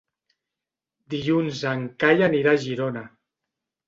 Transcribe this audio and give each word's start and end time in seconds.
Dilluns 1.13 1.61
en 1.71 1.83
Cai 2.05 2.23
anirà 2.29 2.55
a 2.57 2.59
Girona. 2.65 3.05